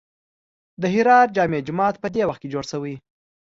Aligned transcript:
د 0.81 0.83
هرات 0.95 1.27
جامع 1.35 1.59
جومات 1.67 1.95
په 1.99 2.07
دې 2.15 2.23
وخت 2.27 2.39
کې 2.41 2.51
جوړ 2.53 2.63
شوی. 2.71 2.95